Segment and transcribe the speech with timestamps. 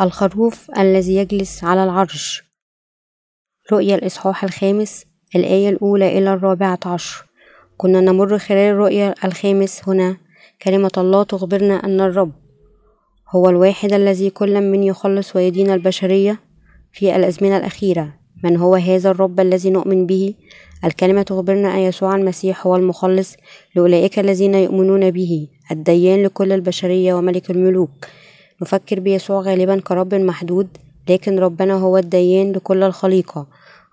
[0.00, 2.42] الخروف الذي يجلس على العرش.
[3.72, 5.04] رؤيا الإصحاح الخامس
[5.36, 7.24] الآية الأولى إلى الرابعة عشر.
[7.76, 10.16] كنا نمر خلال الرؤيا الخامس هنا.
[10.62, 12.32] كلمة الله تخبرنا أن الرب
[13.28, 16.40] هو الواحد الذي كل من يخلص ويدين البشرية
[16.92, 18.14] في الأزمنة الأخيرة.
[18.44, 20.34] من هو هذا الرب الذي نؤمن به؟
[20.84, 23.36] الكلمة تخبرنا أن يسوع المسيح هو المخلص
[23.74, 28.06] لأولئك الذين يؤمنون به الديان لكل البشرية وملك الملوك.
[28.62, 30.68] نفكر بيسوع غالبا كرب محدود
[31.08, 33.46] لكن ربنا هو الديان لكل الخليقة.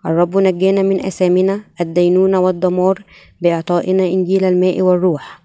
[0.06, 3.04] الرب نجانا من أثامنا الدينونة والدمار
[3.42, 5.42] بإعطائنا إنجيل الماء والروح.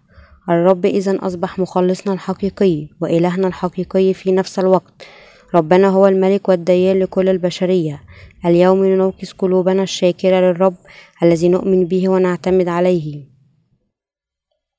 [0.49, 5.07] الرب إذا أصبح مخلصنا الحقيقي وإلهنا الحقيقي في نفس الوقت.
[5.55, 8.03] ربنا هو الملك والديان لكل البشرية.
[8.45, 10.75] اليوم ننوكس قلوبنا الشاكرة للرب
[11.23, 13.25] الذي نؤمن به ونعتمد عليه.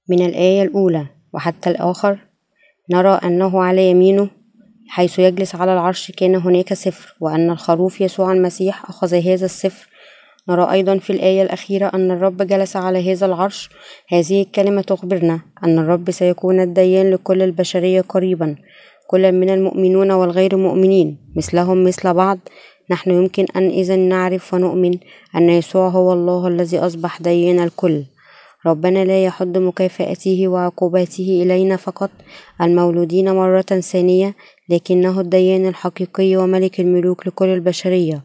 [0.09, 2.32] من الآية الأولى وحتى الآخر
[2.91, 4.29] نرى أنه على يمينه
[4.87, 9.87] حيث يجلس على العرش كان هناك سفر وأن الخروف يسوع المسيح أخذ هذا السفر.
[10.49, 13.69] نرى أيضا في الآية الأخيرة أن الرب جلس على هذا العرش.
[14.09, 18.55] هذه الكلمة تخبرنا أن الرب سيكون الديان لكل البشرية قريبا.
[19.07, 22.39] كل من المؤمنون والغير مؤمنين مثلهم مثل بعض.
[22.89, 24.97] نحن يمكن أن إذا نعرف ونؤمن
[25.35, 28.03] أن يسوع هو الله الذي أصبح ديان الكل.
[28.65, 32.09] ربنا لا يحد مكافأته وعقوباته إلينا فقط.
[32.61, 34.35] المولودين مرة ثانية
[34.69, 38.23] لكنه الديان الحقيقي وملك الملوك لكل البشرية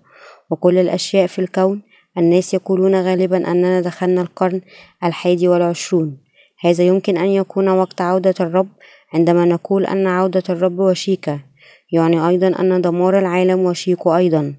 [0.51, 1.83] وكل الأشياء في الكون.
[2.19, 4.61] الناس يقولون غالبا أننا دخلنا القرن
[5.05, 6.19] الحادي والعشرون.
[6.61, 8.69] هذا يمكن أن يكون وقت عودة الرب
[9.15, 11.41] عندما نقول أن عودة الرب وشيكة
[11.93, 14.55] يعني أيضا أن دمار العالم وشيك أيضا.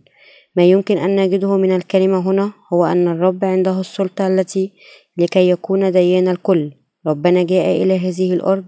[0.55, 4.72] ما يمكن أن نجده من الكلمة هنا هو أن الرب عنده السلطة التي
[5.20, 6.72] لكي يكون ديان الكل.
[7.08, 8.66] ربنا جاء إلى هذه الأرض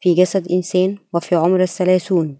[0.00, 2.36] في جسد إنسان وفي عمر الثلاثون.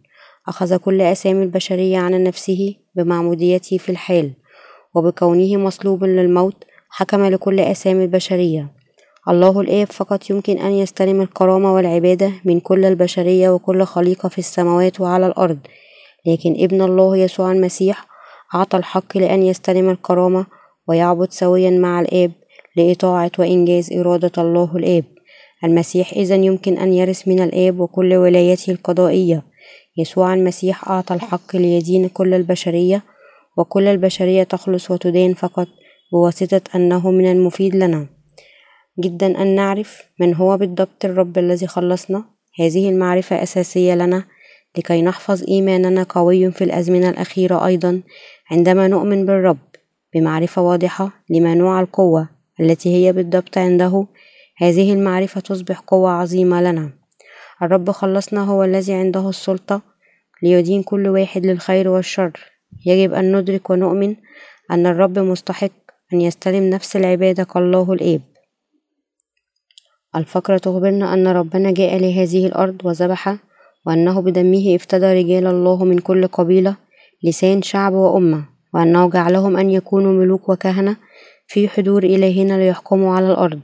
[0.49, 4.33] أخذ كل أسامي البشرية عن نفسه بمعموديته في الحال
[4.95, 8.73] وبكونه مصلوب للموت حكم لكل أسامي البشرية.
[9.29, 15.01] الله الآب فقط يمكن أن يستلم الكرامة والعبادة من كل البشرية وكل خليقة في السماوات
[15.01, 15.59] وعلى الأرض.
[16.27, 18.07] لكن ابن الله يسوع المسيح
[18.55, 20.47] أعطى الحق لأن يستلم الكرامة
[20.89, 22.33] ويعبد سويا مع الآب
[22.77, 25.05] لإطاعة وإنجاز إرادة الله الآب.
[25.65, 29.43] المسيح إذا يمكن أن يرث من الآب وكل ولايته القضائية.
[29.99, 33.03] يسوع المسيح أعطى الحق ليدين كل البشرية
[33.57, 35.69] وكل البشرية تخلص وتدان فقط
[36.13, 38.07] بواسطة أنه من المفيد لنا.
[39.01, 42.25] جدا أن نعرف من هو بالضبط الرب الذي خلصنا.
[42.61, 44.25] هذه المعرفة أساسية لنا
[44.79, 48.03] لكي نحفظ إيماننا قوي في الأزمنة الأخيرة أيضا
[48.51, 49.59] عندما نؤمن بالرب
[50.15, 52.36] بمعرفة واضحة لما نوع القوة.
[52.61, 54.07] التي هي بالضبط عنده.
[54.59, 56.91] هذه المعرفة تصبح قوة عظيمة لنا.
[57.63, 59.83] الرب خلصنا هو الذي عنده السلطة
[60.43, 62.33] ليدين كل واحد للخير والشر.
[62.87, 64.17] يجب أن ندرك ونؤمن
[64.71, 65.71] أن الرب مستحق
[66.13, 68.21] أن يستلم نفس العبادة كالله الآب.
[70.17, 73.37] الفقرة تخبرنا أن ربنا جاء لهذه الأرض وذبح
[73.87, 76.77] وأنه بدمه افتدى رجال الله من كل قبيلة
[77.23, 78.45] لسان شعب وأمة
[78.75, 80.97] وأنه جعلهم أن يكونوا ملوك وكهنة
[81.47, 83.61] في حضور إلهنا ليحكموا على الأرض.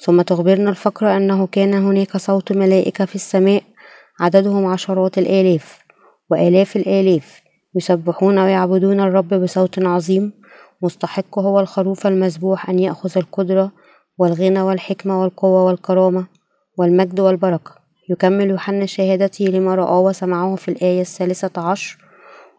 [0.00, 3.62] ثم تخبرنا الفقرة أنه كان هناك صوت ملائكة في السماء
[4.20, 5.78] عددهم عشرات الآلاف
[6.30, 7.40] وآلاف الآلاف
[7.74, 10.32] يسبحون ويعبدون الرب بصوت عظيم.
[10.82, 13.72] مستحق هو الخروف المذبوح أن يأخذ القدرة
[14.18, 16.26] والغنى والحكمة والقوة والكرامة
[16.78, 17.72] والمجد والبركة.
[18.10, 21.98] يكمل يوحنا شهادته لما رآه وسمعه في الآية الثالثة عشر.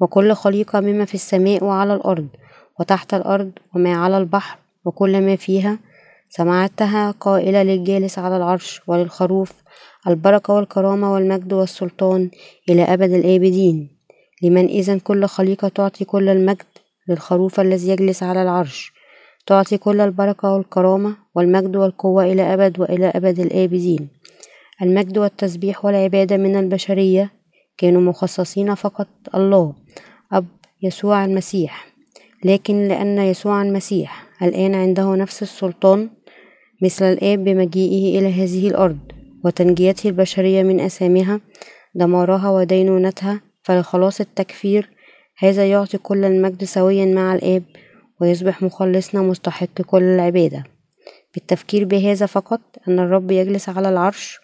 [0.01, 2.27] وكل خليقة مما في السماء وعلى الأرض.
[2.79, 5.79] وتحت الأرض وما على البحر وكل ما فيها
[6.29, 9.53] سمعتها قائلة للجالس على العرش وللخروف
[10.07, 12.29] البركة والكرامة والمجد والسلطان
[12.69, 13.89] إلى أبد الآبدين.
[14.43, 16.65] لمن إذا كل خليقة تعطي كل المجد
[17.07, 18.93] للخروف الذي يجلس على العرش.
[19.45, 24.09] تعطي كل البركة والكرامة والمجد والقوة إلى أبد وإلى أبد الآبدين.
[24.81, 27.31] المجد والتسبيح والعبادة من البشرية
[27.77, 29.73] كانوا مخصصين فقط الله
[30.31, 30.45] أب
[30.81, 31.90] يسوع المسيح.
[32.45, 36.09] لكن لأن يسوع المسيح الآن عنده نفس السلطان
[36.83, 38.99] مثل الآب بمجيئه إلى هذه الأرض
[39.45, 41.39] وتنجيته البشرية من أسامها
[41.95, 44.89] دمارها ودينونتها فلخلاص التكفير
[45.37, 47.63] هذا يعطي كل المجد سويا مع الآب
[48.21, 50.63] ويصبح مخلصنا مستحق كل العبادة.
[51.33, 54.39] بالتفكير بهذا فقط أن الرب يجلس على العرش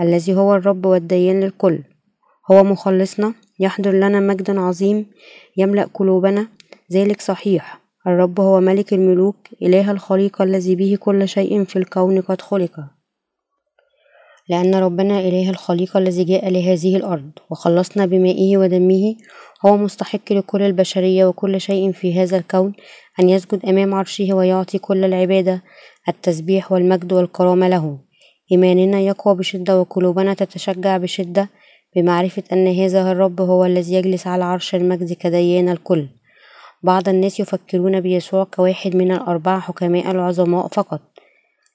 [0.00, 1.78] الذي هو الرب والديان للكل.
[2.50, 5.06] هو مخلصنا يحضر لنا مجد عظيم
[5.56, 6.48] يملأ قلوبنا
[6.92, 7.80] ذلك صحيح.
[8.06, 12.80] الرب هو ملك الملوك إله الخليقة الذي به كل شيء في الكون قد خلق.
[14.48, 19.14] لأن ربنا إله الخليقة الذي جاء لهذه الأرض وخلصنا بمائه ودمه
[19.66, 22.72] هو مستحق لكل البشرية وكل شيء في هذا الكون
[23.20, 25.62] أن يسجد أمام عرشه ويعطي كل العبادة
[26.08, 27.98] التسبيح والمجد والكرامة له.
[28.52, 31.48] إيماننا يقوى بشدة وقلوبنا تتشجع بشدة
[31.96, 36.08] بمعرفة أن هذا الرب هو الذي يجلس على عرش المجد كديان الكل.
[36.82, 41.00] بعض الناس يفكرون بيسوع كواحد من الأربعة حكماء العظماء فقط.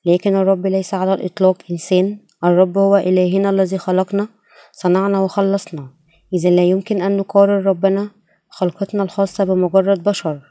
[0.06, 4.28] لكن الرب ليس على الإطلاق إنسان الرب هو إلهنا الذي خلقنا
[4.72, 5.88] صنعنا وخلصنا.
[6.34, 8.10] إذا لا يمكن أن نقارن ربنا
[8.50, 10.42] خلقتنا الخاصة بمجرد بشر.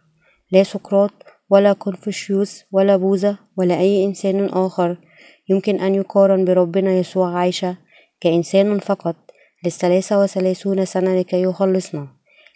[0.52, 1.10] لا سقراط
[1.50, 4.96] ولا كونفوشيوس ولا بوذا ولا أي إنسان آخر
[5.48, 7.76] يمكن أن يقارن بربنا يسوع عايشة
[8.20, 9.16] كإنسان فقط
[9.64, 12.13] للثلاثة وثلاثون سنة لكي يخلصنا.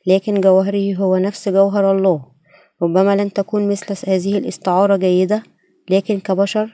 [0.08, 2.24] لكن جوهره هو نفس جوهر الله.
[2.82, 5.42] ربما لن تكون مثل هذه الاستعارة جيدة
[5.90, 6.68] لكن كبشر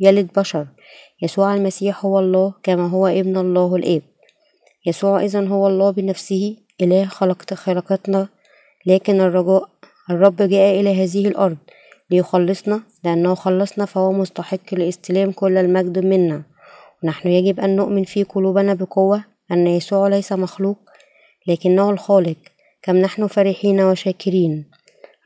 [0.00, 0.66] يلد بشر.
[1.22, 4.02] يسوع المسيح هو الله كما هو ابن الله الآب.
[4.86, 8.28] يسوع إذا هو الله بنفسه إله خلقت خلقتنا
[8.86, 9.68] لكن الرجاء
[10.10, 11.56] الرب جاء إلى هذه الأرض
[12.10, 16.42] ليخلصنا لأنه خلصنا فهو مستحق لاستلام كل المجد منا.
[17.02, 20.78] ونحن يجب أن نؤمن في قلوبنا بقوة أن يسوع ليس مخلوق
[21.48, 22.36] لكنه الخالق.
[22.82, 24.70] كم نحن فرحين وشاكرين.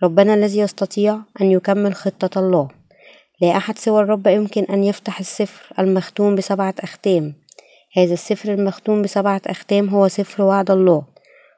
[0.03, 2.69] ربنا الذي يستطيع أن يكمل خطة الله.
[3.41, 7.35] لا أحد سوى الرب يمكن أن يفتح السفر المختوم بسبعة أختام.
[7.97, 11.05] هذا السفر المختوم بسبعة أختام هو سفر وعد الله.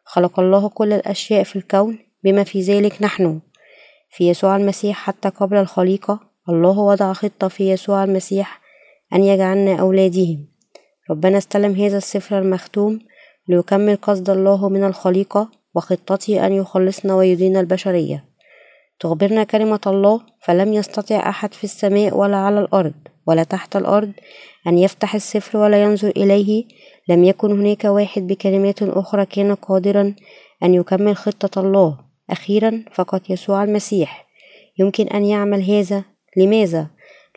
[0.05, 3.41] خلق الله كل الأشياء في الكون بما في ذلك نحن.
[4.11, 8.61] في يسوع المسيح حتى قبل الخليقة الله وضع خطة في يسوع المسيح
[9.15, 10.39] أن يجعلنا أولاده
[11.11, 12.99] ربنا استلم هذا السفر المختوم
[13.49, 18.25] ليكمل قصد الله من الخليقة وخطته أن يخلصنا ويدين البشرية.
[19.00, 22.94] تخبرنا كلمة الله فلم يستطع أحد في السماء ولا على الأرض
[23.26, 24.12] ولا تحت الأرض
[24.67, 26.65] أن يفتح السفر ولا ينظر إليه.
[27.09, 30.15] لم يكن هناك واحد بكلمات أخرى كان قادرا
[30.62, 31.99] أن يكمل خطة الله.
[32.31, 34.26] أخيرا فقط يسوع المسيح.
[34.79, 36.05] يمكن أن يعمل هذا.
[36.37, 36.87] لماذا؟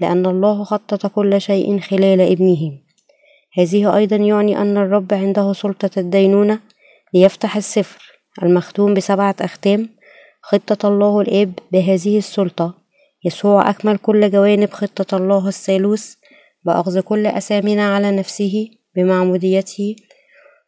[0.02, 2.72] لأن الله خطط كل شيء خلال ابنه.
[3.58, 6.60] هذه أيضا يعني أن الرب عنده سلطة الدينونة
[7.14, 8.21] ليفتح السفر.
[8.44, 9.90] المختوم بسبعة أختام
[10.42, 12.74] خطة الله الآب بهذه السلطة.
[13.26, 16.16] يسوع أكمل كل جوانب خطة الله الثالوث
[16.66, 19.96] بأخذ كل أسامنا على نفسه بمعموديته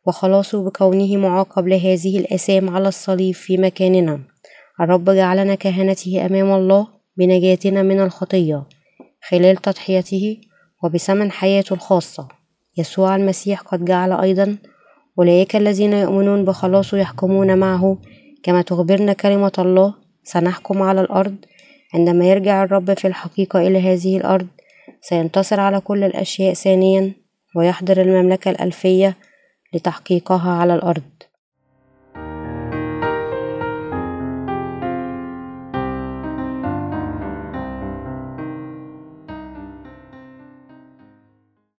[0.06, 4.20] وخلاصه بكونه معاقب لهذه الآثام على الصليب في مكاننا.
[4.82, 6.88] الرب جعلنا كهنته أمام الله
[7.18, 8.64] بنجاتنا من الخطية
[9.30, 10.42] خلال تضحيته
[10.84, 12.28] وبثمن حياته الخاصة.
[12.78, 14.58] يسوع المسيح قد جعل أيضا
[15.20, 17.98] أولئك الذين يؤمنون بخلاصه يحكمون معه.
[18.44, 19.94] كما تخبرنا كلمة الله
[20.24, 21.36] سنحكم على الأرض.
[21.94, 24.48] عندما يرجع الرب في الحقيقة إلى هذه الأرض
[25.02, 27.14] سينتصر على كل الأشياء ثانيا
[27.56, 29.18] ويحضر المملكة الألفية
[29.74, 31.04] لتحقيقها على الأرض.